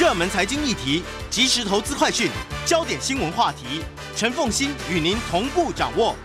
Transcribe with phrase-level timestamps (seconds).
[0.00, 2.30] 热门财经议题、即时投资快讯、
[2.64, 3.84] 焦点新闻话题，
[4.16, 6.16] 陈凤馨与您同步掌握。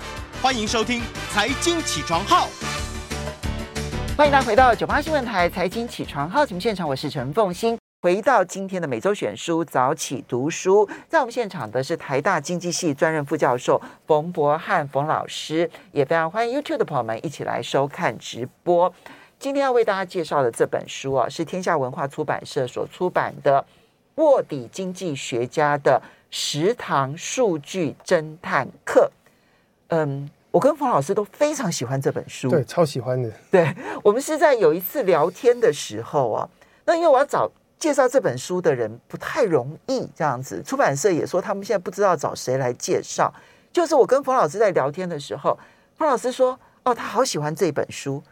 [0.42, 1.02] 欢迎收听
[1.34, 2.48] 《财经起床号》。
[4.16, 7.78] 欢迎大家回到九八新闻台《财经起床号》节目现场，我是陈凤馨。
[8.02, 18.94] 回到今天的每周选书早起读书，在我们现场的是台大经济系专任副教授冯博翰冯老师，也非常欢迎 YouTube 的朋友们一起来收看直播。
[19.46, 23.62] 今天要为大家介绍的这本书啊，是天下文化出版社所出版的
[24.16, 29.02] 《卧底经济学家的食堂数据侦探课》。
[29.90, 33.32] 嗯，我跟冯老师都非常喜欢这本书，对，超喜欢的。
[33.52, 36.50] 对，我们是在有一次聊天的时候啊，
[36.84, 37.48] 那因为我要找。
[37.78, 43.32] 介绍这本书的人不太容易，这样子，出版社也说他们现在不知道找谁来介绍。
[43.72, 45.56] 就是我跟冯老师在聊天的时候，
[45.96, 48.24] 冯老师说：“哦，他好喜欢这本书。”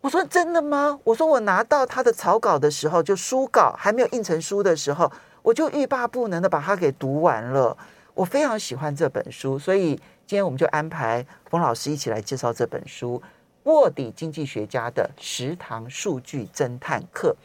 [0.00, 5.10] 我说：“真的吗？”我说：“我拿到他的草稿的时候，就书稿还没有印成书的时候，
[5.42, 7.76] 我就欲罢不能的把它给读完了。
[8.14, 9.94] 我非常喜欢这本书，所以
[10.26, 13.22] 今天我们就安排冯老师一起来介绍这本书
[13.70, 17.36] 《卧底经济学家的食堂数据侦探课》。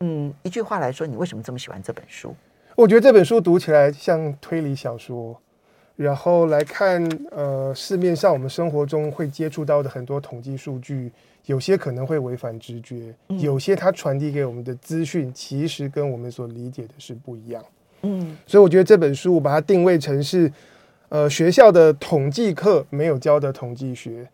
[0.00, 2.34] 嗯，一句话来说，你为什么这么喜欢这本书？
[2.76, 5.40] 我觉得这本书读起来像推理小说，
[5.98, 11.10] 然后来看，呃，市面上我们生活中会接触到的很多统计数据，
[11.46, 17.60] 有些可能会违反直觉，嗯、有些它传递给我们的资讯，其实跟我们所理解的是不一样。
[18.02, 20.52] 嗯，所以我觉得这本书我把它定位成是，
[21.08, 24.24] 呃，学校的统计课没有教的统计学。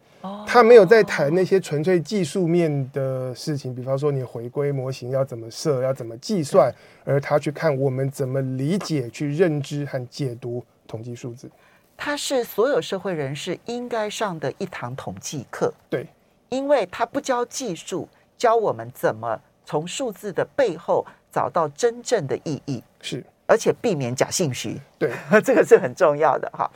[0.47, 11.50] 他没有在谈那些纯粹技术面的事情，比方说你回归模型要怎么设，要怎么计算，而他去看我们怎么理解、去认知和解读统计数字。
[11.96, 15.72] 它是所有社会人士应该上的一堂统计课。
[15.88, 16.06] 对，
[16.48, 22.82] 因为它不教技术，教我们怎么从数字的背后找到真正的意义。
[23.00, 23.24] 是。
[23.46, 25.12] 而且避免假信息，对，
[25.44, 26.68] 这个是很重要的哈。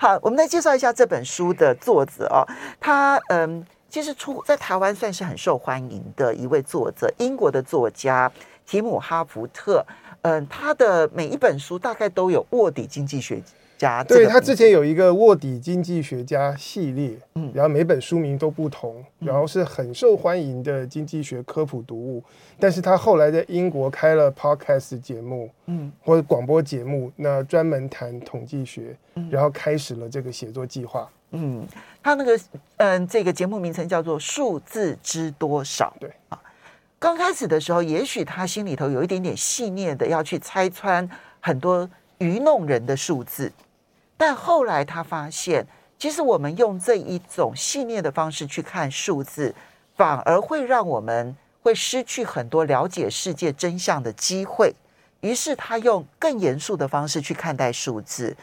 [0.00, 2.42] 好，我们来介绍一下这本书的作者哦。
[2.80, 8.30] 他嗯，其实出在台湾算是很受欢迎的一位作者，英国的作家
[8.66, 9.86] 提姆哈福特。
[10.26, 13.40] 嗯，他的每一本书大概都有卧底经济学
[13.78, 14.02] 家。
[14.02, 22.22] 对，他之前有一个卧底经济学家系列，嗯，然后每本书名都不同，然后是很受欢迎的经济学科普读物。
[22.58, 28.96] 但是他后来在英国开了 podcast 节目，嗯，或者广播节目，那专门谈统计学，
[29.30, 31.08] 然后开始了这个写作计划。
[31.32, 31.66] 嗯，
[32.02, 32.40] 他那个
[32.78, 35.92] 嗯，这个节目名称叫做《数字知多少》。
[36.00, 36.40] 对啊，
[36.98, 41.08] 刚开始的时候，也许他心里头有一点点细腻的要去拆穿
[41.40, 43.52] 很多愚弄人的数字，
[44.16, 45.66] 但后来他发现，
[45.98, 49.54] 其实我们用这一种细腻的方式去看数字，
[49.94, 51.36] 反而会让我们。
[51.62, 54.72] 会失去很多了解世界真相的机会，
[55.20, 58.36] 于是他用更严肃的方式去看待数字。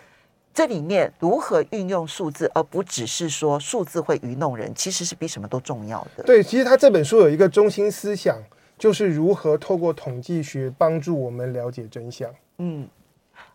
[0.54, 6.24] 这里面如何运用数字，而不只是说数字会愚弄人，其实是比什么都重要的。
[6.24, 8.38] 对，其实他这本书有一个中心思想，
[8.78, 12.30] 就是如何透过统计学帮助我们了解真相。
[12.60, 12.88] 嗯，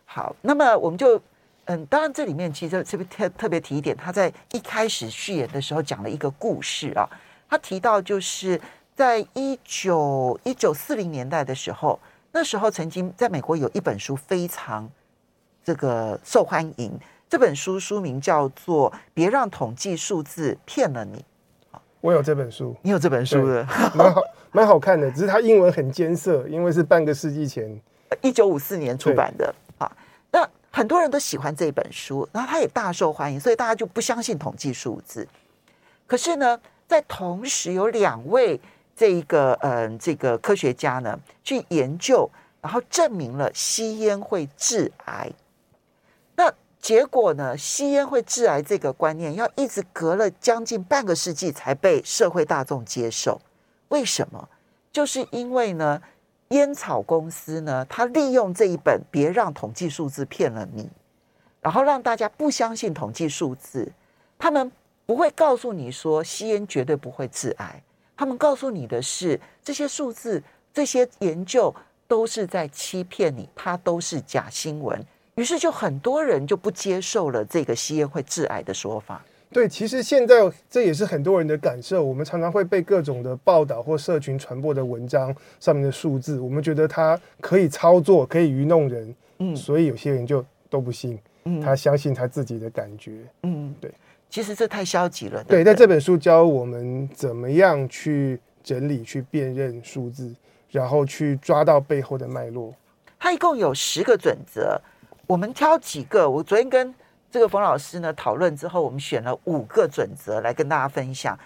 [0.05, 1.21] 好，那么我们就
[1.65, 7.07] 嗯，当然这里面其实特别特特别提一点，他在一开始序言的时候讲了一个故事啊，
[7.49, 8.59] 他提到就是。
[8.99, 11.97] 在一九一九四零年代的时候，
[12.33, 14.91] 那时候曾经在美国有一本书非常
[15.69, 16.99] 这个受欢迎。
[17.29, 21.23] 这本书书名叫做《别让统计数字骗了你》。
[22.01, 23.63] 我有这本书，你有这本书的，
[23.93, 24.21] 蛮好，
[24.51, 25.11] 蛮好看的。
[25.11, 27.79] 只是它英文很艰涩，因为是半个世纪前，
[28.23, 29.91] 一九五四年出版的啊。
[30.31, 35.27] 那很多人都喜欢这本书，然后它也大受欢迎，所以大家就不相信统计数字。
[36.07, 38.59] 可是呢，在同时有两位。
[38.95, 42.29] 这一个嗯，这个科学家呢，去研究，
[42.59, 45.31] 然后证明了吸烟会致癌。
[46.81, 53.39] 结果呢，吸烟会致癌这个观念，要一直隔了将近半个世纪才被社会大众接受。
[53.89, 54.47] 为什么？
[54.91, 56.01] 就是因为呢，
[56.49, 60.83] 烟草公司呢，他利用这一本《别让统计数字骗了你》，
[61.61, 63.91] 然后让大家不相信统计数字。
[64.37, 64.71] 他们
[65.05, 67.83] 不会告诉你说吸烟绝对不会致癌。
[68.15, 70.41] 他们告诉你的是，这些数字、
[70.73, 71.73] 这些研究
[72.07, 75.05] 都是在欺骗你，它都是假新闻。
[75.39, 79.23] 于是，就很多人就不接受了这个吸烟会致癌的说法。
[79.53, 80.35] 对，其实现在
[80.69, 82.03] 这也是很多人的感受。
[82.03, 89.15] 我们常常会被各种的报道或社群传播的文章上面的数字，我们觉得它可以操作，可以愚弄人。
[89.37, 93.21] 嗯，所以有些人就都不信，嗯，他相信他自己的感觉。
[93.43, 93.89] 嗯，对。
[94.29, 95.41] 其实这太消极了。
[95.45, 100.35] 对，在这本书教我们怎么样去整理、去辨认数字，
[100.69, 102.75] 然后去抓到背后的脉络。
[103.17, 104.79] 它一共有十个准则，
[105.29, 106.27] 我们挑几个。
[106.27, 106.91] 我昨天跟
[107.29, 111.37] 这个冯老师呢讨论之后，我们选了五个准则来跟大家分享。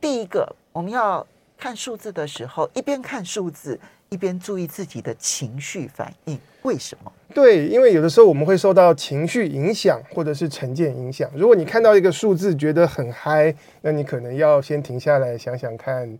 [0.00, 1.26] 第一个，我们要
[1.58, 3.80] 看数字的时候，一边看数字，
[4.10, 6.38] 一边注意自己的情绪反应。
[6.62, 7.12] 为什么？
[7.34, 11.28] 对，因为有的时候我们会受到情绪影响，或者是成见影响。
[11.34, 16.16] 如果你看到一个数字觉得很嗨，那你可能要先停下来想想看。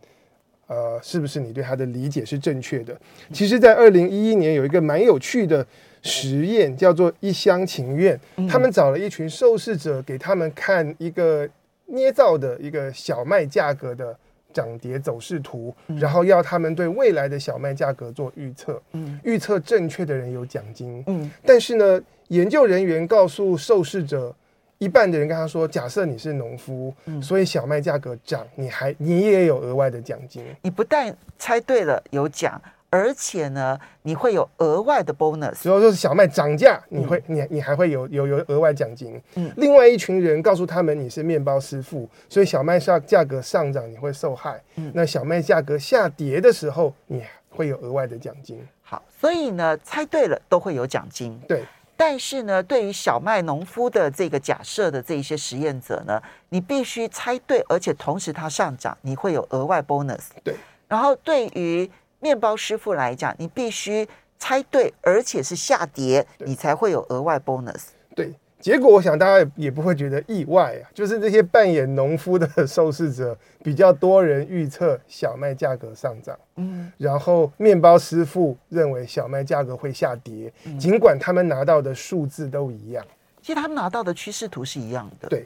[0.69, 2.99] 呃，是不是你对他的理解是正确的？
[3.32, 5.67] 其实，在二零一一年有一个蛮有趣的
[6.03, 8.19] 实验，叫做“一厢情愿”。
[8.49, 11.47] 他们找了一群受试者，给他们看一个
[11.87, 14.17] 捏造的一个小麦价格的
[14.53, 18.81] 涨跌走势图，然后要他们对未来的小麦价格做预测。
[19.25, 21.05] 预测正确的人有奖金。
[21.44, 24.35] 但是呢，研究人员告诉受试者。
[24.82, 30.44] 一半的人跟他说：“假设你是农夫，嗯、所以小麦价格涨，你还你也有额外的奖金。
[30.61, 35.61] 你不但猜对了有奖，而且呢，你会有额外的 bonus。
[35.62, 39.23] 如果说是小麦涨价，你会、嗯、你你还会有有有额外奖金。
[39.37, 44.61] 嗯，另外一群人告诉他们你是面包师傅，所以小麦上价格上涨你会受害。
[44.75, 48.58] 嗯，那小麦价格下跌的时候，你会有额外的奖金。
[48.82, 51.40] 好，所以呢，猜对了都会有奖金。
[51.46, 51.62] 对。”
[51.96, 60.28] 但是呢，对于小麦农夫的这个假设的这一些实验者呢，你必须猜对，而且同时它上涨，你会有额外 bonus。
[60.42, 60.56] 对。
[60.88, 64.08] 然后对于面包师傅来讲，你必须
[64.38, 67.88] 猜对，而且是下跌，你才会有额外 bonus。
[68.16, 68.34] 对。
[68.62, 83.05] 结果我想大家也不会觉得意外啊，就是这些扮演农夫的受试者比较多人预测小麦价格上涨，嗯，然后面包师傅认为小麦价格会下跌，尽管他们拿到的数字都一样，
[83.43, 85.44] 其实他们拿到的趋势图是一样的，对，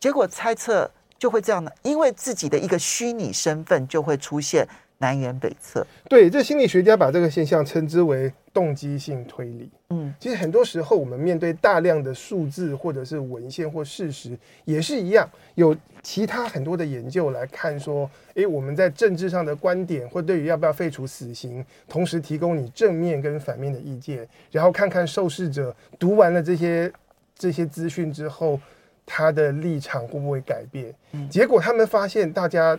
[0.00, 4.66] 结果猜测就会这样的，因为自己的一个虚拟身份就会出现
[4.96, 5.86] 南辕北辙。
[6.08, 8.32] 对，这心理学家把这个现象称之为。
[8.54, 26.92] 动机性推理，嗯，其实很多时候我们面对大量的数字或者是文献或事实也是一样，有其他很多的研究来看说，诶，我们在政治上的观点或对于要不要废除死刑，同时提供你正面跟反面的意见，然后看看受试者读完了这些
[27.36, 28.60] 这些资讯之后，
[29.04, 30.94] 他的立场会不会改变？
[31.10, 32.78] 嗯，结果他们发现，大家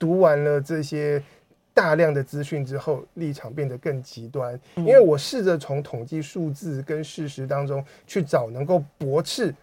[0.00, 1.22] 读完了这些。
[1.74, 4.58] 大量的资讯之后，立场变得更极端。
[4.76, 9.54] 因为我试着从统计数字跟事实当中去找能够驳斥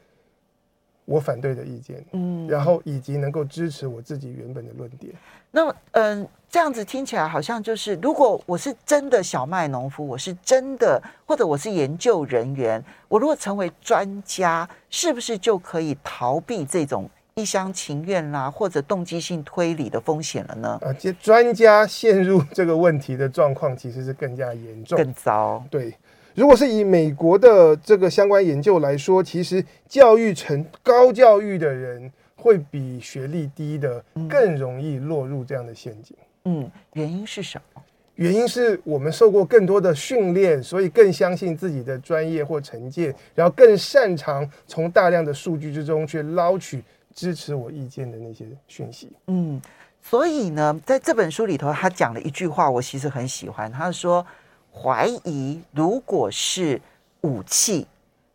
[1.05, 5.13] 我反对的意见，嗯，然后以及能够支持我自己原本的论点。
[5.51, 17.09] 那嗯，这样子听起来好像就是，如果我是真的小麦农夫，我是真的，或者我是研究人员，我如果成为专家，是不是就可以逃避这种？
[17.39, 20.79] 一厢情愿啦，或者动机性推理的风险了呢？
[20.81, 25.63] 啊，这专家陷入这个问题的状况其实是更加严重、更糟。
[25.69, 25.93] 对，
[26.35, 36.17] 如果是以美国的这个相关研究来说，其实教育成高教育的人会比学历低的更容易落入这样的陷阱。
[36.43, 37.81] 嗯，原因是什么？
[38.15, 46.83] 原因是我们受过更多的训练，所以更相信自己的专业或成见，然后更擅长从大量的数据之中去捞取。
[47.19, 49.61] 支持我意见的那些讯息，嗯，
[50.01, 53.69] 所以呢，在这本书里头，他讲了一句话，我其实很喜欢。
[53.69, 54.25] 他说
[54.71, 56.81] ：“怀疑如果是
[57.19, 57.85] 武器，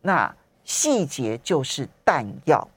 [0.03, 0.31] 那
[0.63, 2.67] 细节就是弹药。”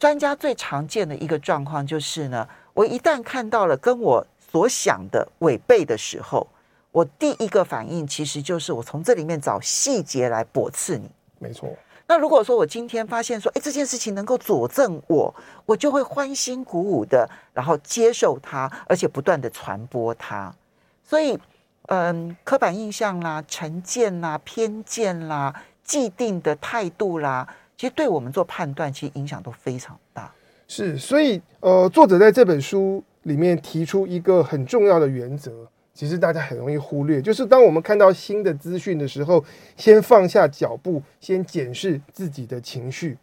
[0.00, 6.44] 专家最常见的一个状况就是呢，我一旦看到了跟我所想的违背的时候，
[6.90, 11.08] 我第一个反应其实就是我从这里面找细节来驳斥你。
[11.38, 11.72] 没错。
[12.12, 20.54] 那如果说我今天发现说，哎，这件事情能够佐证我，我就会欢欣鼓舞的，然后接受它，而且不断的传播它。
[21.02, 21.38] 所以，
[21.86, 30.30] 嗯，刻板印象啦、成见啦、偏见啦、既定的态度啦，其实对我们做判断，其实影响都非常大。
[30.68, 35.66] 是，所以，呃，作者在这本书里面提出一个很重要的原则。
[35.94, 39.44] 其实大家很容易忽略，就是当我们看到新的资讯的时候，
[39.76, 43.18] 先放下脚步，先检视自己的情绪，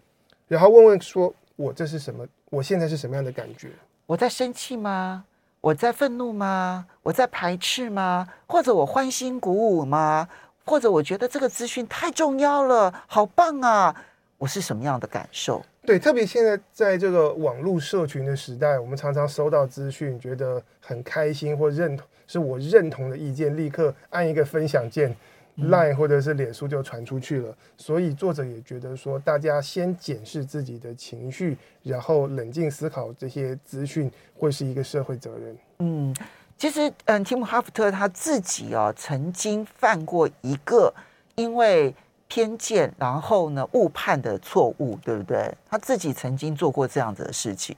[0.48, 2.28] 然后问问说：“我这是什么？
[2.52, 3.70] 我现在是什么样的感觉？
[4.06, 5.26] 我在生气吗？
[5.62, 6.86] 我在愤怒吗？
[7.04, 8.28] 我在排斥吗？
[8.48, 10.30] 或者我欢欣鼓舞吗？
[10.64, 13.96] 或者我觉得这个资讯太重要了，好棒啊！
[14.38, 22.06] 我是什么样的感受？”对，特别现在在这个网络社群的时代，我们常常收到资讯，觉得很开心或认同。
[22.30, 25.16] 是我认同的意见，立刻按一个分享键
[25.58, 27.58] ，Line 或者是脸书就传出去了。
[27.76, 35.58] 所以作者也觉得说，大家先检视自己的情绪，然后冷静思考这些资讯，会是一个社会责任。
[35.80, 36.16] 嗯，
[36.56, 40.94] 其实，嗯，提姆哈福特他自己哦，曾经犯过一个
[41.34, 41.92] 因为
[42.28, 45.52] 偏见，然后呢误判的错误，对不对？
[45.68, 47.76] 他自己曾经做过这样子的事情。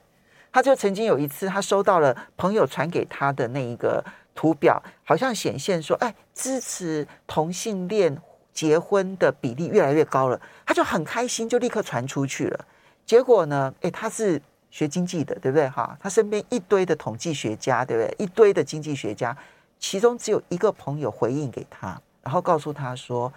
[0.54, 8.16] 他就曾经有一次，他收到了朋友传给他的那一个图表，好像显现说，哎，支持同性恋
[8.54, 12.66] 结婚的比例越来越高了，他就很开心，就立刻传出去了。
[13.06, 15.68] 结果呢，哎，他是学经济的，对不对？
[15.70, 18.16] 哈，他身边一堆的统计学家，对不对？
[18.18, 19.36] 一堆的经济学家，
[19.80, 23.32] 其中只有一个朋友回应给他，然后告诉他说，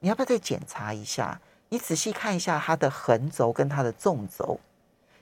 [0.00, 1.40] 你要不要再检查一下？
[1.68, 4.58] 你仔细看一下他的横轴跟他的纵轴。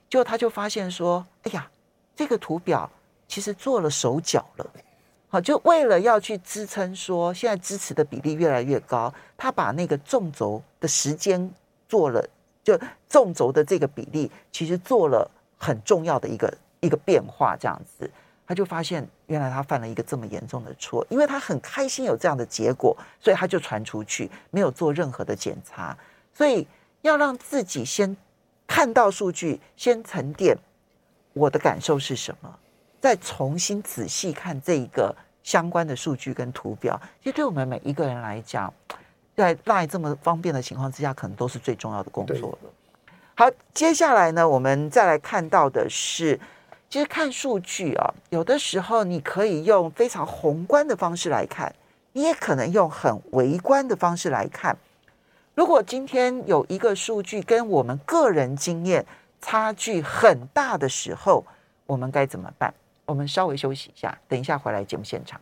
[0.08, 1.70] 结果他就发现说，哎呀，
[2.16, 2.90] 这个图表
[3.26, 4.66] 其实做了手脚了。
[5.30, 11.50] 好，就为了要去支撑说现在支持的比例越来越高，他把那个纵轴的时间
[11.86, 12.26] 做了，
[12.64, 18.10] 就纵轴的这个比例其实做了很重要的一个一个变化，这样子，
[18.46, 25.94] 他就发现原来他犯了一个这么严重的错，因为他很开心有这样的结果，所以他就传出去，没有做任何的检查，
[26.32, 26.66] 所以
[27.02, 28.16] 要让自己先
[28.66, 30.56] 看到数据，先沉淀，
[31.34, 32.58] 我的感受是什么？
[33.00, 38.72] 再重新仔细看这一个相关的数据跟图表，其实对我们每一个人来讲，
[39.36, 42.70] 在 LINE 这么方便的情况之下，可能都是最重要的工作了。
[43.34, 46.38] 好，接下来呢，我们再来看到的是，
[46.90, 51.72] 其实看数据啊，有的时候你可以用非常宏观的方式来看，
[52.12, 54.76] 你也可能用很微观的方式来看。
[55.54, 59.06] 如果今天有一个数据跟我们个人经验
[59.40, 61.44] 差距很大的时候，
[61.86, 62.74] 我们该怎么办？
[63.08, 65.40] 我们稍微休息一下，等一下回来节目现场。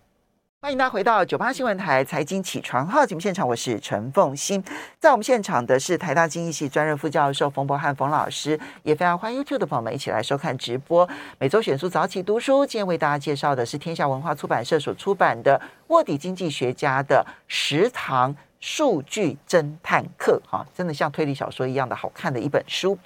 [0.61, 4.62] 欢迎大家回到九八新闻台财经起床号节目现场，我是陈凤欣。
[5.00, 11.08] 在我们现场的是台大经济系专任副教授冯博翰冯老师，也非常欢迎 YouTube 的朋友们一起来收看直播。
[11.40, 22.96] 每周选书早起读书，今天为大家介绍的是天下文化出版社所出版的《卧底经济学家的十堂数据侦探课》哈，真的像推理小说一样的好看的一本书。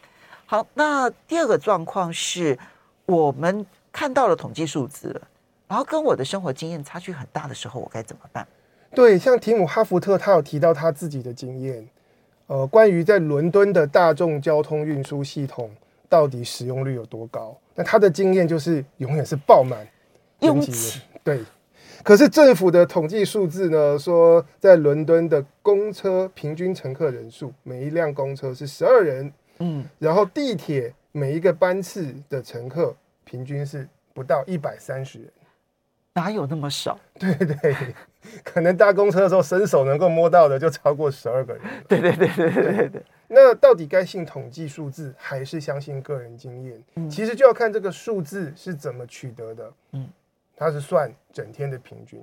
[0.45, 2.59] 好，那第二个状况是
[3.07, 3.64] 我们。
[3.92, 5.28] 看到了统计数字了，
[5.68, 8.47] 然后跟我的生活经验差距很大的时候，我该怎么办？
[8.94, 11.88] 对，像提姆哈福特，他有提到他自己的经验，
[12.47, 15.70] 呃，关于在伦敦的大众交通运输系统
[16.09, 17.56] 到底使用率有多高？
[17.75, 19.87] 那他的经验就是永远是爆满，
[20.40, 21.00] 拥挤。
[21.23, 21.40] 对，
[22.02, 32.94] 可是政府的统计数字呢，说在伦敦的公车平均乘客人数，每一辆公车是十二人，嗯，然后地铁每一个班次的乘客。
[33.30, 35.32] 平均是不到一百三十人，
[36.14, 36.99] 哪有那么少？
[37.14, 37.94] 对 对，
[38.42, 41.62] 可能搭公车的时候伸手能够摸到的就超过十二个人。
[41.87, 43.02] 对对对对对对对。
[43.28, 46.82] 那到底该信统计数字，还是相信个人经验？
[46.96, 49.72] 嗯，其实就要看这个数字是怎么取得的。
[49.92, 50.08] 嗯，
[50.56, 52.20] 它是算整天的平均，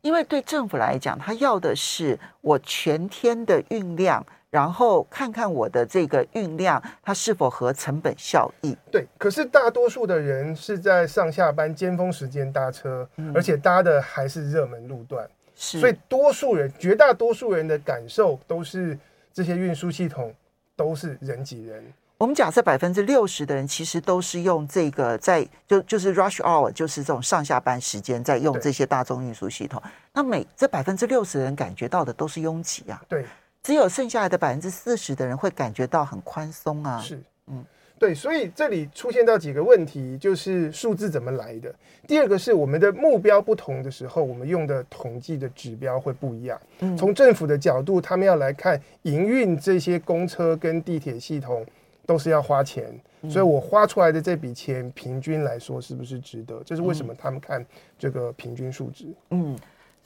[0.00, 4.24] 因为对政府来讲，他要的是我全天的运量。
[4.50, 8.74] 然后看看我的这个运量，它是否和成本效益？
[8.90, 18.98] 对，可是大多数的人是在上下班尖峰时间搭车，嗯、而且搭的还是热门路段，是，所以多数人，绝大多数人的感受都是
[19.34, 20.34] 这些运输系统
[20.74, 21.84] 都是人挤人。
[22.16, 29.80] 我们假设百分之六十的人其实都是用这个在就就是 rush hour，就是这种上下班时间在用这些大众运输系统，
[30.14, 33.02] 那每这百分之六十的人感觉到的都是拥挤啊。
[33.06, 33.26] 对。
[33.62, 37.00] 只有剩下来的百分之四十的人会感觉到很宽松啊。
[37.00, 37.64] 是，嗯，
[37.98, 41.74] 对，所以这里出现到几个问题，就是数字怎么来的。
[42.06, 46.58] 第二个是我们的目标不同的时候，我们用的统计的指标会不一样。
[46.78, 51.66] 嗯，从政府的角度，他们要来看营运这些公车跟地铁系统
[52.06, 52.98] 都是要花钱，
[53.28, 56.62] 所以我花出来的这笔钱平均来说是不是值得？
[56.64, 57.62] 这是为什么他们看
[57.98, 59.12] 这个平均数值。
[59.30, 59.58] 嗯。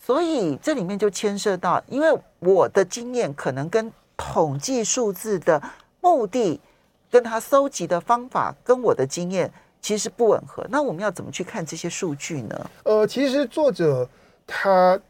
[0.04, 2.09] 所以这里面就牵涉到，因为
[2.40, 5.62] 我的经验可能跟统计数字的
[6.00, 6.61] 目的，
[7.09, 9.49] 跟他搜集的方法跟我的经验
[9.80, 10.66] 其实不吻合。
[10.68, 12.71] 那我们要怎么去看这些数据呢？
[12.82, 14.09] 呃，其实作者
[14.44, 15.00] 他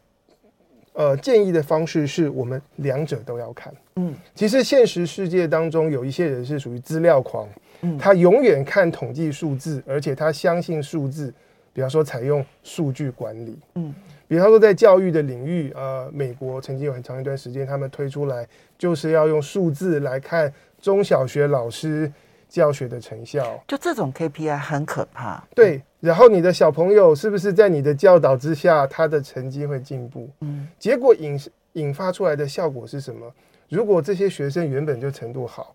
[0.92, 3.75] 呃建议的方式是我们两者都要看。
[3.96, 7.49] 嗯，其实现实世界当中有一些人是属于资料狂，
[7.80, 11.32] 嗯，他永远看统计数字，而且他相信数字，
[11.73, 13.95] 比方说采用数据管理，嗯。
[14.29, 18.49] 比方说，在教育的领域，呃，美国曾经有很长一段时间，他们推出来
[18.79, 20.50] 就是要用数字来看
[20.81, 22.11] 中小学老师
[22.49, 23.62] 教学的成效。
[23.69, 25.45] 就这种 KPI 很可怕。
[25.55, 30.31] 对，然后你的小朋友是不是在你的教导之下，他的成绩会进步？
[30.41, 31.38] 嗯，结果引
[31.75, 33.31] 引发出来的效果是什么？
[33.69, 35.75] 如果这些学生原本就程度好，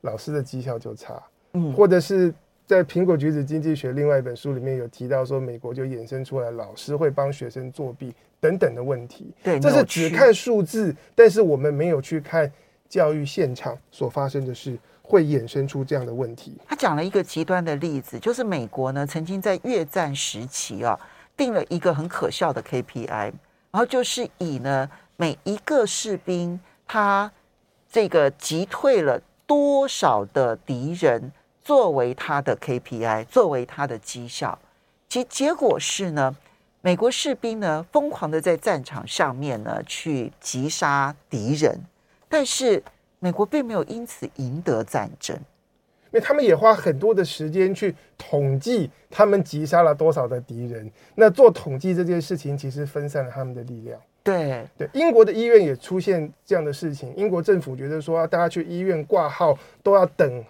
[0.00, 1.22] 老师的绩效就差。
[1.52, 2.32] 嗯，或者是
[2.70, 9.34] 在《苹果橘子经济学》另外一本书里面有提到说，美国就衍生出来老师会帮学生作弊等等的问题。
[9.42, 12.48] 对，这是只看数字，但是我们没有去看
[12.88, 16.58] 教育现场所发生的事，会衍生出这样的问题。
[16.68, 20.96] 他讲了一个极端的例子，就是美国呢曾经在越战时期啊
[21.36, 23.32] 定了一个很可笑的 KPI，然
[23.72, 27.32] 后就是以呢每一个士兵他
[27.90, 29.20] 这个击退了。
[29.50, 31.32] 多少的敌人
[31.70, 34.58] 作为他的 KPI，作为他的绩效，
[35.08, 36.34] 其结果是呢，
[36.80, 41.78] 美国士兵呢疯狂的在战场上面呢去击杀敌人，
[42.28, 42.82] 但是
[43.20, 53.96] 美国并没有因此赢得战争，因为他们也花很多的时间去统计他们击杀了多少的敌人，那做统计这件事情其实分散了他们的力量。
[54.24, 54.66] 对。
[54.76, 57.14] 对，英国的医院也出现这样的事情。
[57.14, 60.44] 英国政府觉得说，大家去医院挂号都要等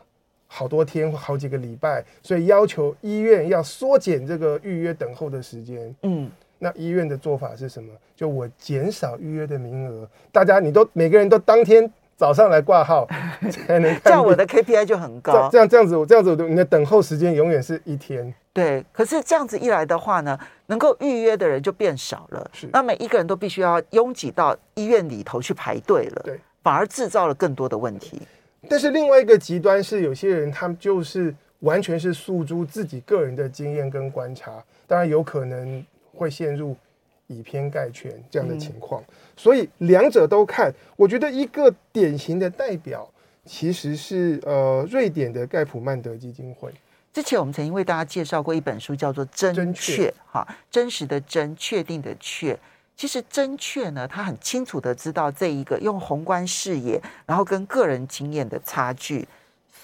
[0.52, 5.94] 好多天或好几个礼拜，所以要求医院要缩减这个预约等候的时间。
[6.02, 6.28] 嗯，
[6.58, 7.92] 那医院的做法是什么？
[8.16, 11.88] 就我减少预约的名额，大家你都每个人都当天。
[12.16, 13.08] 早上来挂号
[13.50, 15.48] 才能看，这样我的 KPI 就很高。
[15.50, 18.34] 这样这样子，我这样子，你的等候时间永远是一天。
[18.52, 22.50] 对，可是这样子一来的话呢，能够预约的人就变少了。
[22.52, 26.20] 是，那每一个人都必须要拥挤到医院里头去排队了。
[26.22, 28.20] 对，反而制造了更多的问题。
[28.68, 36.76] 但是另外一个极端是，有些人他们就是完全是诉诸自己个人的经验跟观察，当然有可能会陷入。
[37.32, 39.00] 以偏概全这样的情况，
[39.36, 40.74] 所以两者都看。
[40.96, 43.08] 我觉得一个典型的代表
[43.44, 46.72] 其实是呃瑞典的盖普曼德基金会。
[47.12, 52.58] 之前我们曾经为大家介绍过一本书，叫做《真确》哈，真实的真，确定的确。
[53.00, 59.26] 其实真确呢，他很清楚的知道这一个用宏观视野，然后跟个人经验的差距。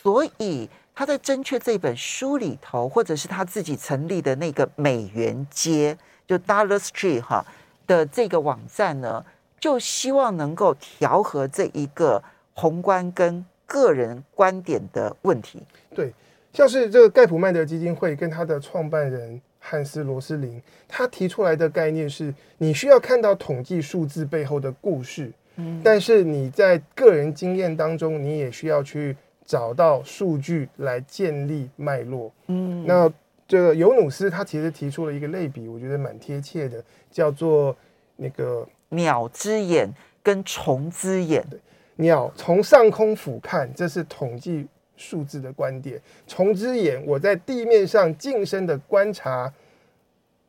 [0.02, 5.96] 所以他在《真确》这本书里头，或者是他自己成立的那个美元街。
[6.26, 7.42] 就 Dollar Street 哈
[7.86, 9.24] 的这个网站呢，
[9.58, 15.62] 就希望能够调和这一个宏观跟个人观点的问题。
[15.94, 16.12] 对，
[16.52, 33.12] 像是这个盖普曼德基金会跟他的创办人汉斯罗斯林，他提出来的概念是：你需要看到统计数字背后的故事，嗯，但是你在个人经验当中，你也需要去找到数据来建立脉络，嗯，那。
[33.48, 37.76] 这个尤努斯他其实提出了一个类比，我觉得蛮贴切的，叫做
[38.16, 39.88] 那个鸟之眼
[40.20, 41.46] 跟虫之眼。
[41.94, 49.52] 鸟从上空俯瞰，这是统计数字的观点；从之眼，我在地面上近身的观察，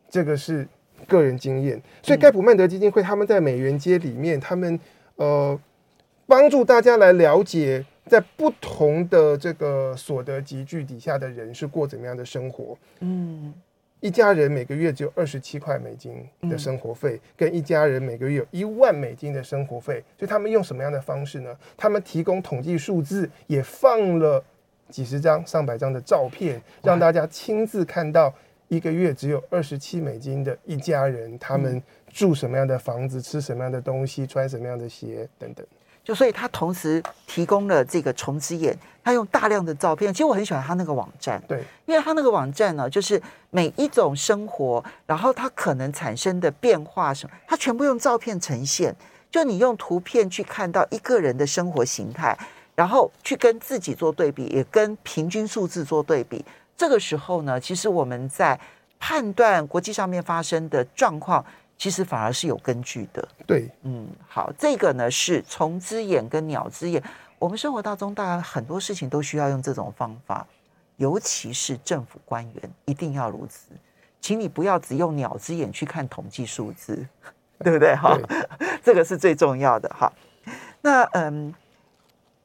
[0.10, 0.68] 这个是
[1.08, 1.82] 个人经验。
[2.02, 4.80] 所以盖普曼德基金会他们在美元街里面，他们
[5.16, 5.60] 呃
[6.26, 7.86] 帮助大家来了解。
[8.10, 12.78] 在不同的这个所得集聚底下的人是过怎么样的生活？
[13.02, 13.54] 嗯，
[14.00, 21.58] 一家人每个月只有二十七块美金的生活费，跟一家人每个月有一万美金的生活费，所以他们用什么样的方式呢？
[21.76, 24.44] 他们提供统计数字，也放了
[24.90, 28.32] 几十张、上百张的照片，让大家亲自看到
[28.68, 35.66] 一个月只有二十七美金的一家人，他们住什么样的房子，吃什么样的东西，穿什么样的鞋等等。
[36.08, 40.14] 就所以，他同时提供了这个虫之眼，他用大量的照片。
[40.14, 48.96] 其实我很喜欢他那个网站，对，因为他那个网站呢，就是每一种生活，然后它可能产生的变化什么，它全部用照片呈现。
[49.30, 52.38] 就你用图片去看到一个人的生活形态，
[52.74, 56.46] 然后去跟自己做对比，也跟平均数字做对比。
[56.78, 58.58] 这个时候呢，其实我们在
[58.98, 61.44] 判断国际上面发生的状况。
[61.78, 63.28] 其实反而是有根据的。
[63.46, 67.02] 对，嗯，好，这个呢是虫之眼跟鸟之眼。
[67.40, 70.46] 我们生活当中，当然很多事情都需要用这种方法，
[70.96, 73.70] 尤其是政府官员一定要如此。
[74.20, 77.08] 请你不要只用鸟之眼去看统计数字，
[77.64, 77.96] 对不对？
[77.96, 78.18] 哈，
[78.84, 79.88] 这个是最重要的。
[79.90, 80.12] 哈，
[80.82, 81.54] 那嗯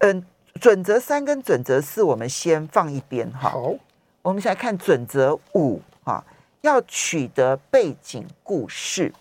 [0.01, 0.27] 嗯，
[0.61, 3.29] 准则三跟准则四，我们先放一边。
[3.33, 3.75] 哈，好，
[4.21, 5.81] 我们先来看准则五。
[6.05, 6.23] 哈，
[6.61, 9.13] 要取得背景故事。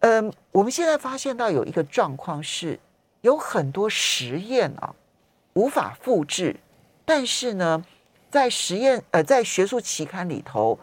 [0.00, 2.78] 嗯，我们现在发现到有一个状况是，
[3.22, 4.94] 有很多实验啊
[5.54, 6.54] 无法复制，
[7.04, 7.84] 但是呢，
[8.30, 10.78] 在实验呃在学术期刊里头，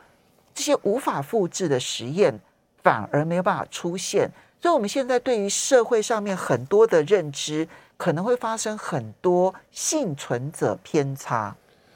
[0.53, 2.39] 这些无法复制的实验
[2.81, 11.55] 反而没有办法出现，所以我们现在对于社会上面很多的认知可能会发生很多幸存者偏差。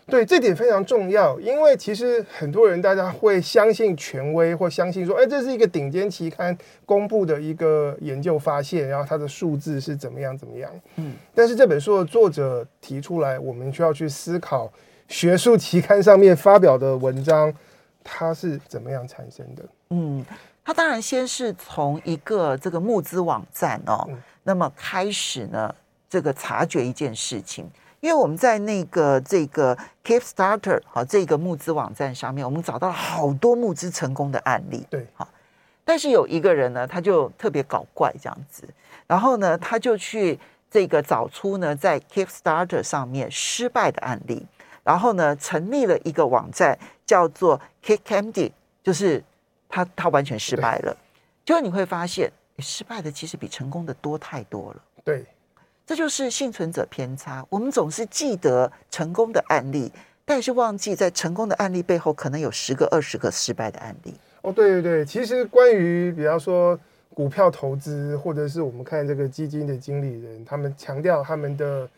[0.10, 10.72] 对，这点非常重要，因为其实很多人大家会相信权威，或相信说，哎，这是一个顶尖期刊公布的一个研究发现，然后它的数字是怎么样怎么样。
[10.96, 14.72] 嗯，但是这本书的作者提出来，我们需要去思考
[15.10, 17.54] 学术期刊上面发表的文章，
[18.04, 19.66] 它是怎么样产生的？
[19.90, 20.26] 嗯，
[20.64, 25.74] 他当然先是从一个这个募资网站哦，嗯、那么开始呢，
[26.10, 35.28] 这个察觉一件事情，因为我们在那个这个 Kickstarter 好这个募资网站上面，我们找到了好多募资成功的案例，对，好，
[35.84, 38.68] 但是有一个人呢，他就特别搞怪这样子，
[39.08, 40.40] 然后呢，他就去。
[40.70, 44.46] 这个找出呢，在 Kickstarter 上面失败的案例，
[44.84, 48.52] 然后呢，成立了一个网站，叫做 Kickcandy，
[48.84, 49.24] 就是
[49.70, 50.96] 他他完全失败了。
[51.46, 52.30] 结果你会发现，
[52.60, 54.82] 失败的其实比成功的多太多了。
[55.06, 55.26] 对，
[55.88, 57.44] 这就是幸存者偏差。
[57.50, 59.92] 我们总是记得成功的案例，
[60.24, 64.14] 但是忘记在成功的案例背后，可能有十个、二十个失败的案例。
[64.42, 66.80] 哦，对对对，其实关于比方说。
[67.18, 71.90] 股票投资，或者是我们看这个基金的经理人，他们强调他们的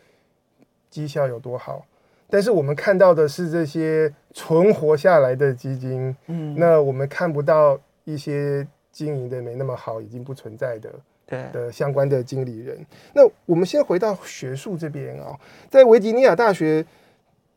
[0.88, 1.84] 绩效有多好，
[2.30, 10.90] 但是我们看到的是这些存活下来的基金，嗯，那我们看不到一些经营的没那么好，已经不存在的，
[11.30, 12.84] 对的相关的经理人。
[13.14, 15.34] 那我们先回到学术这边啊，
[15.70, 16.84] 在维吉尼亚大学。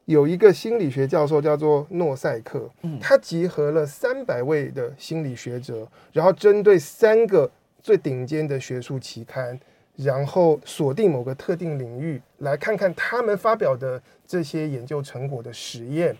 [0.05, 7.49] 有一个心理学教授叫做诺塞克，他集合了三百位的心理学者，然后针对三个
[7.81, 9.57] 最顶尖的学术期刊，
[9.95, 16.13] 然后锁定某个特定领域，来看看他们发表的这些研究成果的实验。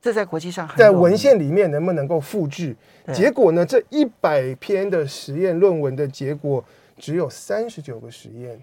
[0.00, 2.74] 这在国际上在文献里面能不能够复制？
[3.12, 3.66] 结果呢？
[3.66, 6.64] 这一百篇的实验论文的结果
[6.96, 8.60] 只有三十九个实验。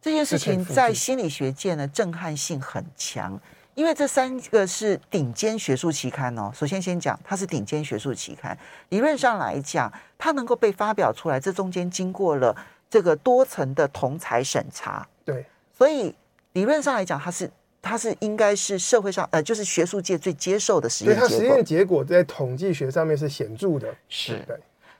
[0.00, 3.40] 这件事情在心理学界呢，震撼性很强，
[3.74, 6.50] 因为这三个是顶尖学术期刊哦。
[6.52, 12.54] 首先先讲，它是顶尖学术期刊，理论上来讲，它能够被发表出来，这中间经过了
[12.90, 15.06] 这个多层的同侪审查。
[15.24, 16.12] 对，所以
[16.52, 17.48] 理论上来讲，它是
[17.82, 21.28] 它是应该是社会上呃，就是学术界最接受的实验结果。
[21.28, 23.94] 对，它实验结果在统计学上面是显著的。
[24.08, 24.58] 是的。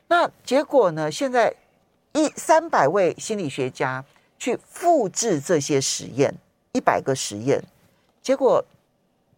[0.09, 1.11] 那结果呢？
[1.11, 1.55] 现在
[2.13, 4.05] 一三百位心理学家。
[4.43, 6.35] 去复制这些实验，
[6.73, 7.63] 一百个实验，
[8.21, 8.65] 结果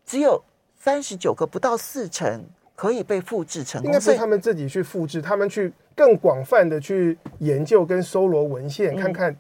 [0.06, 0.42] 只有
[0.80, 2.42] 三十九个，不到四成
[2.74, 3.90] 可以被复制成功。
[3.90, 9.36] 应该是他们自己去复制，他们去更广泛的去研究跟搜罗文献，看看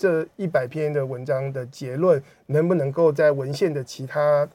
[0.00, 4.48] 这一百篇的文章的结论能不能够在文献的其他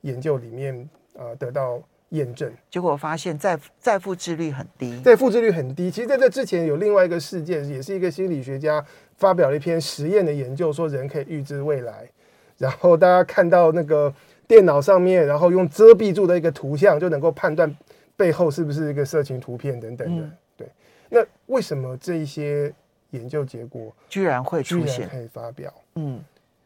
[0.00, 2.52] 研究里面啊得到验证。
[2.68, 5.88] 结果发现再再复制率很低，再复制率很低。
[5.88, 8.84] 其实在这之前有另外一个事件，也是一个心理学家。
[9.16, 12.08] 发表了一篇实验的研究，说人可以预知未来。
[12.56, 14.10] 然后大家看到那个
[14.48, 17.70] 电脑上面，然后用遮蔽住的一个图像，就能够判断
[18.16, 20.30] 背后是不是一个色情图片等等的。
[20.56, 20.66] 对，
[21.10, 21.22] 那
[21.54, 22.72] 为什么这一些
[23.10, 25.72] 研究结果居然会出现，可以发表？
[25.94, 26.20] 嗯，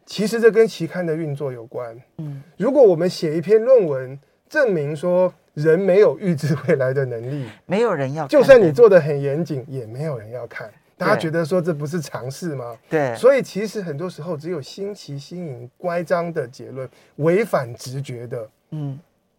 [0.07, 1.97] 其实这跟期刊的运作有关。
[2.19, 10.71] 嗯，如果我们写一篇论文，证明说人没有预知未来的能力，没有人要看，就算你做的很严谨，也没有人要看。
[10.97, 12.77] 大家觉得说这不是尝试吗？
[12.89, 18.97] 对，所以其实很多时候只有新奇、新颖、乖张的结论，违反直觉的，嗯，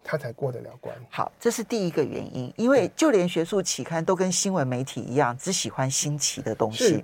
[0.07, 0.95] 他才过得了关。
[1.09, 7.03] 好，这是第一个原因，因为就连学术期刊都跟新闻媒体一样，只喜欢新奇的东西。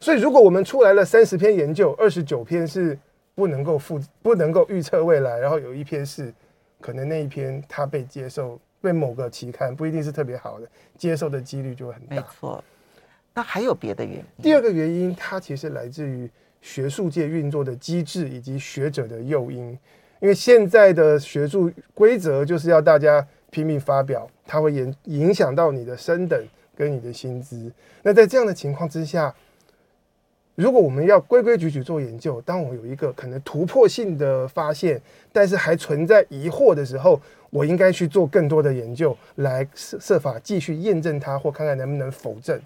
[0.00, 2.98] 所以如果我们出来了三十篇研究，二十九篇是
[3.36, 6.34] 不能够复、不能够预测未来，然后有一篇是
[6.80, 10.66] 可能那一篇它被接受，被某个期刊不一定是特别好的，
[10.98, 12.16] 接受的几率就会很大。
[12.16, 12.64] 没错。
[13.32, 14.24] 那还有别的原因？
[14.42, 16.28] 第二个原因，它其实来自于
[16.60, 19.78] 学术界运作的机制以及学者的诱因。
[20.20, 26.40] 因为现在的学术规则就是要大家拼命发表，它会影影响到你的升等
[26.76, 27.70] 跟你的薪资。
[28.02, 29.34] 那在这样的情况之下，
[30.54, 35.00] 如果我们要规规矩矩做研究，当我有一个可能突破性的发现，
[35.32, 42.60] 但是还存在疑惑的时候，我应该去做更多的研究，来设设法继续验证它，或看看能不能否证。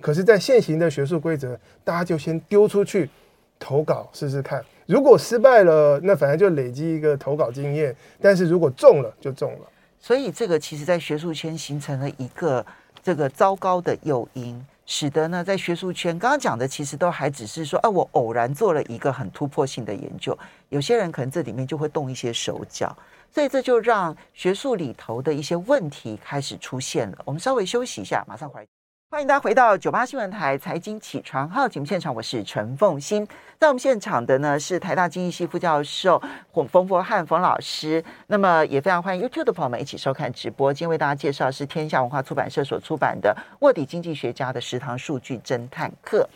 [0.00, 3.10] 可是，在现行的学术规则，大家就先丢出去
[3.58, 4.64] 投稿试试看。
[4.90, 9.60] 如果失败了，那反正就累积一个投稿经验；但是如果中了，就中了。
[10.00, 12.66] 所以，这个其实在学术圈形成了一个
[13.00, 20.36] 这个糟糕的诱因，使得呢，在学术圈刚刚讲的，其实都还只是说，啊，我偶然做了一个很突破性的研究。
[20.70, 22.92] 有些人可能这里面就会动一些手脚，
[23.32, 27.18] 所以这就让学术里头的一些问题开始出现了。
[27.24, 28.66] 我们稍微休息一下，马上回。
[29.12, 33.26] 欢迎大家回到九八新闻台财经起床号节目现场，我是陈凤欣。
[33.58, 38.04] 在我们现场的呢是台大经济系副教授冯冯佛汉冯老师。
[38.28, 40.72] 那么也非常欢迎 YouTube 的朋友们一起收看直播。
[40.72, 46.28] 今天为大家介绍是天下文化出版社所出版的《卧底经济学家的食堂数据侦探课》。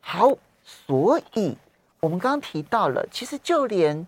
[0.00, 1.58] 好，所以
[1.98, 4.06] 我们刚刚提到了，其实就连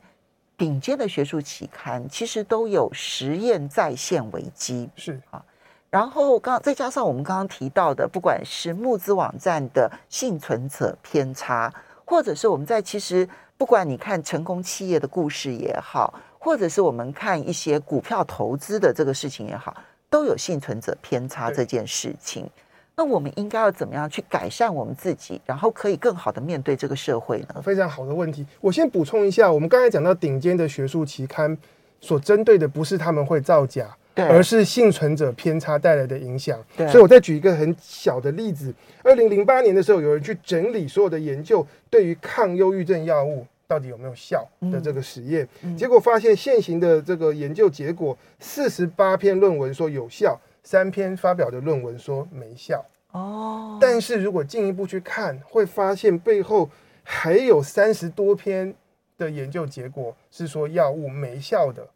[0.56, 5.44] 顶尖的学术期刊其实都有实验再现危机，是啊。
[5.92, 11.70] 然后刚再加上我们刚刚提到的，不管是募资网站的幸存者偏差，
[12.06, 13.28] 或者是我们在其实
[13.58, 19.76] 不管你看成功企业的故事也好，或者是我们看一些股票投资的这个事情也好，
[20.08, 22.48] 都有幸存者偏差这件事情。
[22.96, 27.60] 那我们应该要怎么样去改善我们自己，然后可以更好的面对这个社会呢？
[27.62, 28.46] 非常好的问题。
[28.62, 31.54] 我先补充一下，我们刚才讲到顶尖的学术期刊
[32.00, 33.94] 所针对的不是他们会造假。
[34.14, 36.62] 对，而是幸存者偏差带来的影响。
[36.76, 52.84] 对，所以我再举一个很小的例子：二零零八年的时候，有人去整理所有的研究，对于抗忧郁症药物到底有没有效的这个实验，嗯、结果发现现行的这个研究结果，四十八篇论文说有效，三篇发表的论文说没效。
[53.12, 56.68] 哦，但是如果进一步去看，会发现背后
[57.02, 58.74] 还有三十多篇
[59.16, 61.86] 的研究结果是说药物没效的。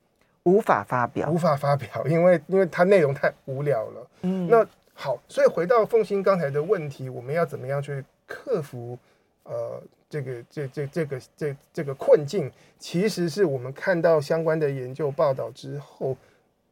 [0.46, 4.06] 无法发表，无法发表，因为 因为它内容太无聊了。
[4.22, 8.96] 嗯，那好，所以回到凤新刚才的问题，我们要怎么样去克服
[9.42, 12.50] 呃这个这这这个这这个困境？
[12.78, 16.16] 其实是我们看到相关的研究报道之后，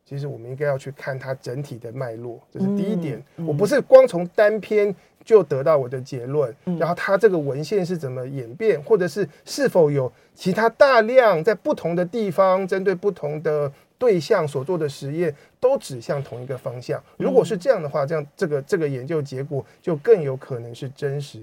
[0.04, 3.22] 其实我们应该要去看它整体的脉络，这是第一点。
[3.36, 4.94] 嗯，我不是光从单篇。
[5.24, 17.02] 就得到我的结论，然后它这个文献是怎么演变，或者是是否有其他大量在不同的地方针对不同的对象所做的实验，都指向同一个方向。
[17.16, 21.40] 如果是这样的话，这样这个这个研究结果就更有可能是真实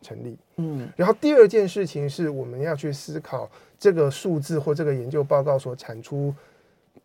[0.00, 0.38] 成立。
[0.58, 6.32] 嗯，然后第二件事情是我们要去思考这个数字或这个研究报告所产出。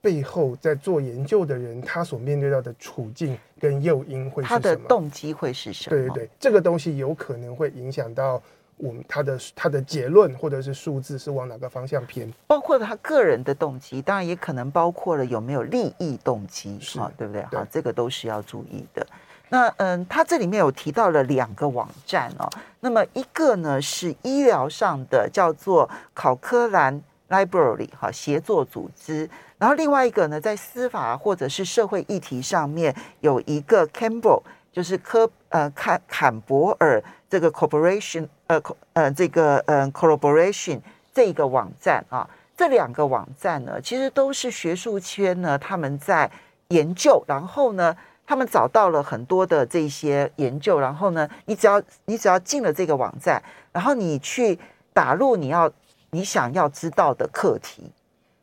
[0.01, 4.59] 背后在做研究的人，他所面对到的处境跟诱因会是什么？
[4.59, 5.95] 他的动机会是什么？
[5.95, 8.41] 对对对，这个东西有可能会影响到
[8.77, 12.31] 我们他的他的结论或者是数字是往哪个方向偏。
[12.47, 17.41] 包括他个人的动机，当然也可能包括了有没有利益动机，是啊，对不对？
[17.43, 19.05] 好，这个都是要注意的。
[19.49, 29.29] 那嗯，他这里面有提到了两个网站哦，那么一个呢是医疗上的，叫做考科兰 Library 哈协作组织。
[29.63, 34.41] 然后另外一个呢，在司法或者是社会议题上面有一个 Campbell，
[34.73, 40.81] 就是科呃坎坎伯尔这个 corporation 呃呃这个呃 corporation
[41.13, 46.29] 这个网站啊，这两个网站呢，其实都是学术圈呢他们在
[46.67, 47.95] 研究，然后呢，
[48.27, 54.59] 他们找到了很多的这些研究，然后呢，你只要你只要进了这个网站，然后你去
[54.91, 55.71] 打入你要
[56.09, 57.89] 你想要知道的课题，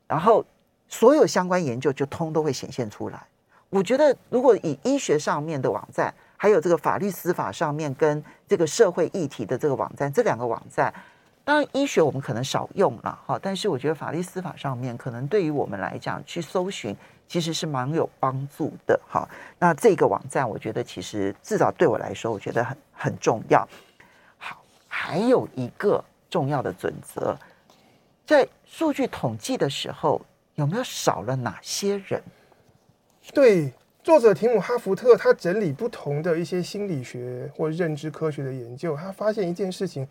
[0.09, 0.42] 然后。
[0.90, 3.22] 所有相关研究就通都会显现出来。
[3.70, 10.92] 我觉得，如果以医学上面的网站，还有这个法律司法上面跟这个社会议题的这个网站，这两个网站，
[11.44, 16.96] 当然医学我们可能少用了哈，但是我觉得法律司法上面可能对于我们来讲去搜寻
[17.29, 19.24] 其实是蛮有帮助的哈。
[19.61, 23.64] 那这个网站，我觉得其实至少对我来说，我觉得很很重要。
[24.37, 27.38] 好，还有一个重要的准则，
[28.26, 30.20] 在数据统计的时候。
[30.61, 32.23] 有没有少了哪些人？
[33.33, 40.07] 对，作者提姆哈福特，他整理不同的一些心理学或认知科学的研究，他发现一件事情：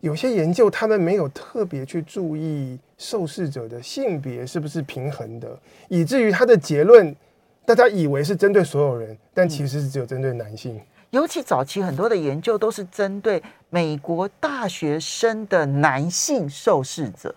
[0.00, 7.14] 有些研究他们没有特别去注意受试者的性别是不是平衡的，以至于他的结论，
[7.66, 10.76] 大家以为是针对所有人，但其实是只有针对男性。
[10.76, 17.34] 嗯，尤其早期很多的研究都是针对美国大学生的男性受试者。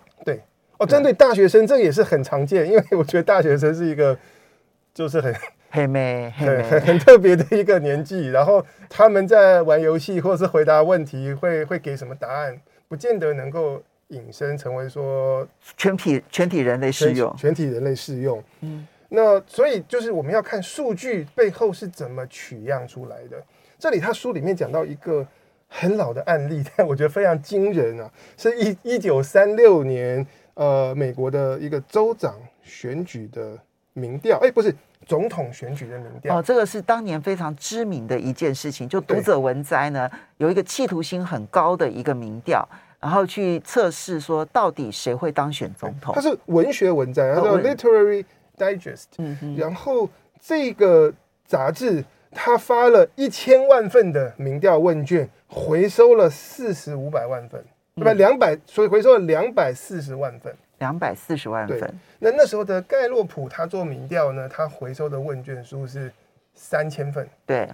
[0.78, 0.84] 对。
[0.84, 4.16] 哦，针对大学生，这个也是很常见，因为我觉得大学生是一个，
[4.94, 5.34] 就是很
[5.70, 8.28] 黑妹，很很很特别的一个年纪。
[8.28, 18.42] 然后他们在玩游戏或者是回答问题，会会给什么答案，不见得能够引申成为说全体全体人类适用，全体人类适用。
[18.60, 23.36] 嗯，那所以就是我们要看数据背后是怎么取样出来的。
[23.78, 25.26] 这里他书里面讲到一个
[25.66, 30.24] 很老的案例，但我觉得非常惊人啊，是一一九三六年。
[30.58, 33.56] 呃，美国的一个州长选举的
[33.92, 34.74] 民调，哎，不是
[35.06, 38.88] 总统选举的民调哦，这个是当年非常知名的一件事情。
[38.88, 42.68] 就读者文摘呢，有一个企图心很高的一个民调，
[42.98, 46.12] 然后去测试说到底谁会当选总统。
[46.12, 48.24] 它是文学文摘，它叫 Literary
[48.56, 49.04] Digest。
[49.18, 49.56] 嗯嗯。
[49.56, 51.14] 然后这个
[51.46, 57.64] 杂志它发了一千万份的民调问卷，回收了四十五百万份。
[57.98, 58.12] 对吧？
[58.14, 61.94] 两百，所以回收了两百四十万份，两百四十万份。
[62.18, 66.12] 那那时候的盖洛普他做民调呢，他回收的问卷数是
[66.54, 67.28] 三千份。
[67.46, 67.68] 对，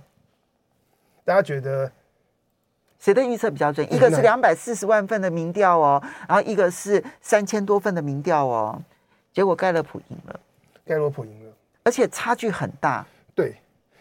[1.24, 1.90] 大家觉得
[2.98, 3.86] 谁的预测比较准？
[3.92, 8.80] 一个是两百四十万份的民调哦，然后一个是三千多份的民调哦，
[9.32, 10.40] 结果盖洛普赢了，
[10.84, 13.06] 盖洛普赢了，而且差距很大。
[13.34, 13.56] 对，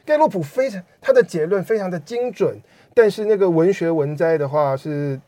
[0.06, 2.58] 盖洛普非常他的结论非常的精准，
[2.94, 5.20] 但是那个文学文摘的话是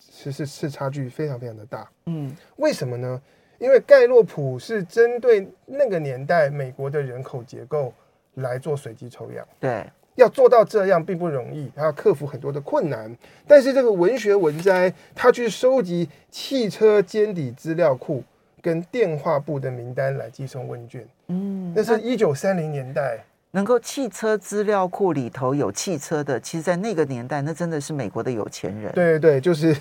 [0.00, 1.88] 是是是差距非常非常的大。
[2.06, 3.20] 嗯，为什么呢？
[3.58, 7.92] 因为盖洛普是针对那个年代美国的人口结构
[8.34, 9.46] 来做随机抽样。
[9.60, 9.84] 对。
[10.14, 13.16] 要做到这样并不容易，他要克服很多的困难。
[13.46, 18.24] 但是这个文学文摘，他去收集汽车监底资料库
[18.60, 21.06] 跟电话簿的名单来寄送问卷。
[21.28, 28.92] 嗯，那是一九三零年代，能够汽车资料库里头有汽车的，其实，在那个年代，那真的是美国的有钱人。
[28.92, 29.76] 对对对，就是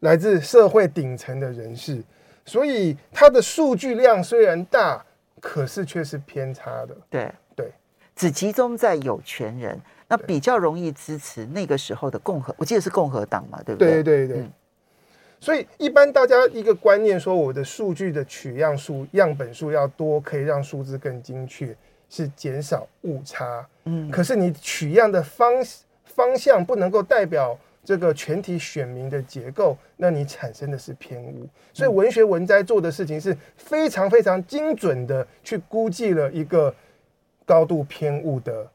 [0.00, 2.02] 来自社会顶层的人士。
[2.44, 5.02] 所以它的数据量虽然大，
[5.40, 6.96] 可是却是偏差的。
[7.08, 7.72] 对对。
[8.14, 14.02] 只集中在有权人，那比较容易支持那个时候的共和，我记得是共和党嘛，对不对？
[14.02, 14.38] 对对对。
[14.38, 14.52] 嗯、
[15.40, 21.74] 所以一般大家一个观念说，我的数据的取样数、样本数要多，可以让数字更精确，
[22.08, 23.66] 是减少误差。
[23.84, 24.10] 嗯。
[24.10, 25.52] 可是你取样的方
[26.04, 31.48] 方向不能够代表这个全体选民的结构，那你产生的是偏误。
[31.72, 36.74] 所以文学文摘做的事情是非常非常精准的去估计了一个。
[37.46, 38.66] 高度偏误的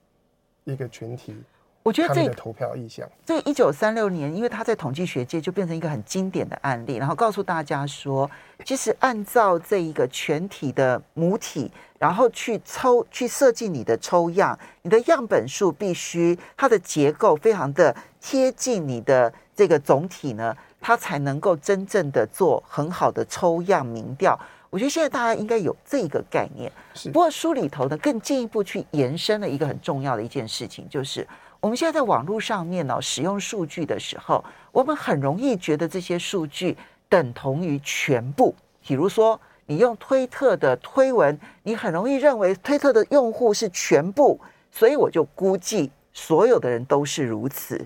[0.63, 1.35] 一个群体，
[1.81, 8.29] 我觉得这个投票意向，这一九三六年，因为他在统计学界就变成一个很经典的案例，然后告诉大家说，
[8.65, 24.37] 其实按照这一个全体的母体，然后去抽去设计你的抽样，你的样本数必须它的结构非常的贴近你的这个总体呢，它才能够真正的做很好的抽样民调。
[24.69, 26.71] 我觉得现在大家应该有这个概念。
[26.93, 27.09] 是。
[27.09, 31.27] 不过书里头呢，更进一步去延伸了一个很重要的一件事情，就是
[31.61, 36.77] 我们现在在网络上面呢，使用数据的时候，我们很容易觉得这些数据
[37.09, 38.55] 等同于全部。
[38.81, 44.39] 比如说，你用推特的推文，你很容易认为推特的用户是全部，
[44.71, 47.85] 所以我就估计所有的人都是如此。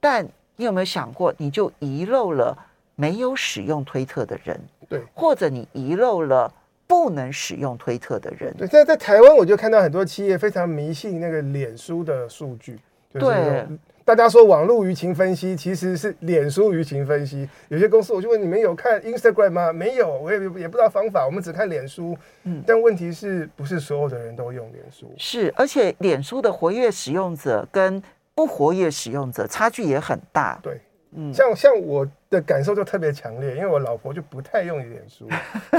[0.00, 2.58] 但你有没有想过，你就遗漏了
[2.96, 4.60] 没有使用推特的人？
[4.88, 6.52] 对，或者你遗漏了
[6.88, 8.52] 不能使用推特的人。
[8.58, 12.78] 对，在在台湾，我就看到很多企业非常迷信那个脸书的数据。
[13.12, 13.66] 就是、对，
[14.04, 17.48] 大家说网络舆情分析其实是脸书舆情分析。
[17.68, 19.72] 有些公司我就问你们有看 Instagram 吗？
[19.72, 22.16] 没有，我也也不知道方法，我们只看脸书。
[22.44, 25.12] 嗯，但问题是不是所有的人都用脸书？
[25.16, 28.02] 是，而且脸书的活跃使用者跟
[28.34, 30.58] 不活跃使用者差距也很大。
[30.62, 30.80] 对。
[31.18, 35.28] 嗯，像像我的感受就特别强烈，因为我老婆就不太用脸书，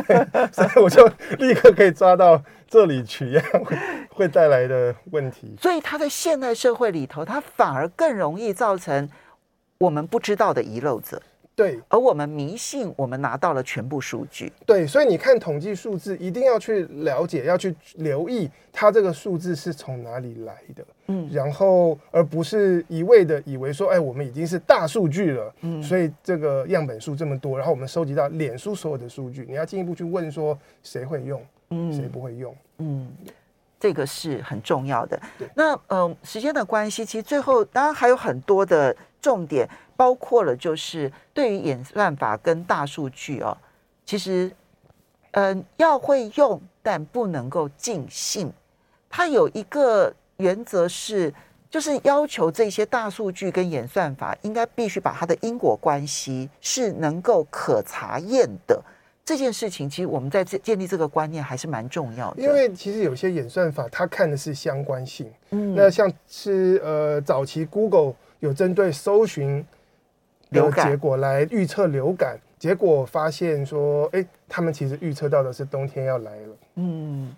[0.51, 1.05] 所以我就
[1.37, 3.77] 立刻可以抓到这里取样 会
[4.09, 5.55] 会带来的问题。
[5.61, 9.09] 所以他在现代社会里头，他反而更容易造成
[9.79, 11.21] 我们不知道的遗漏者。
[11.57, 14.53] 对，而我们迷信，我们拿到了全部数据。
[14.63, 20.85] 对，所以你看统计数字，一定要去了解，要去留意它这个数字是从哪里来的。
[21.07, 25.55] 嗯，然后而不是一味的以为说，哎，我们已经是大数据了。
[25.61, 31.41] 嗯，所以这个样本数这么多，然后我们收集到脸书所有的数据，你要进一步去问说，谁会用，
[31.71, 32.55] 嗯，谁不会用？
[32.77, 33.07] 嗯，
[33.79, 35.19] 这个是很重要的。
[35.55, 39.67] 那嗯、呃，时间的关系，其实最后当然还有很多的重点。
[39.97, 43.57] 包括了，就是对于演算法跟大数据哦，
[44.05, 44.45] 其实，
[45.31, 48.53] 嗯、呃，要会用，但不能够尽信。
[49.09, 51.33] 它有一个原则是，
[51.67, 58.79] 就是要求这些大数据跟演算法应该必须把它的因果关系是能够可查验的。
[59.27, 62.41] 这件事情，其实我们在这建立这个观念还是蛮重要的。
[62.41, 65.29] 因为其实有些演算法，它看的是相关性。
[65.49, 69.65] 嗯，那像是呃，早期 Google 有针对搜寻。
[70.51, 76.55] 流感结果来预测流感，结果发现说，哎，他们其实预测到的是冬天要来了。
[76.75, 77.35] 嗯，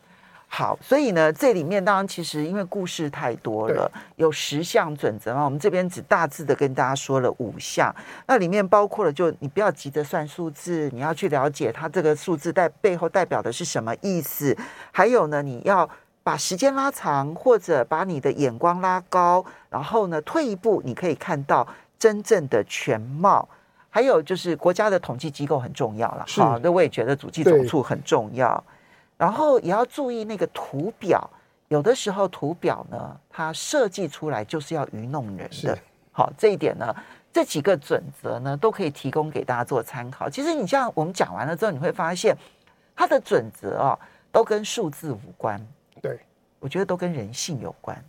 [0.52, 7.96] 好，所以呢，这里面当然其实因为故事太多了，有十项准则嘛，我们这边只大致的跟大家说了五项。
[8.28, 14.58] 那里面包括了，就你不要急着算数字，你要去了解它这个数字代背后代表的是什么意思。
[14.92, 15.90] 还有呢，你要
[16.24, 21.68] 把时间拉长，或者把你的眼光拉高，然后呢，退一步，你可以看到。
[22.00, 23.46] 真正的全貌，
[23.90, 28.64] 还有就是国家的统计机构很重要了，好，那我也觉得主计总处很重要，
[29.20, 31.30] 然后也要注意那个图表，
[31.68, 35.78] 有的时候图表呢，它设计出来就是要愚弄人的，
[36.14, 36.96] 好，这一点呢，
[37.34, 40.30] 这几个准则呢，都可以提供给大家做参考。
[40.30, 42.34] 其实你像我们讲完了之后，你会发现
[42.96, 44.00] 它的准则哦，
[44.32, 45.62] 都跟数字无关，
[46.02, 46.18] 对，
[46.58, 48.02] 我觉得都跟人性有关。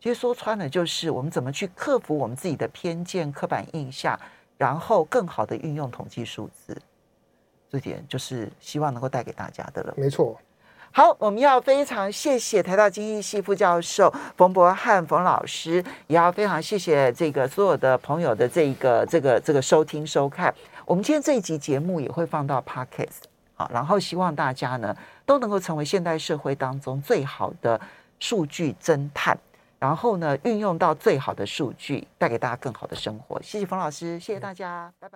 [0.00, 4.18] 其实说穿了，就是我们怎么去克服我们自己的偏见、刻板印象，
[4.58, 6.76] 然后更好的运用统计数字。
[7.76, 9.92] 这点就是希望能够带给大家的了。
[9.96, 10.38] 没错。
[10.90, 20.54] 好，我们要非常谢谢台大经济系副教授冯博翰冯老师，也要非常谢谢这个所有的朋友的这一个这个这个收听收看。
[20.86, 23.24] 我们今天这一集节目也会放到 Podcast
[23.54, 24.96] 好，然后希望大家呢
[25.26, 27.78] 都能够成为现代社会当中最好的
[28.18, 29.36] 数据侦探，
[29.78, 33.38] 然后呢运用到最好的数据，带给大家更好的生活。
[33.42, 35.14] 谢谢冯老师，谢谢大家，拜拜。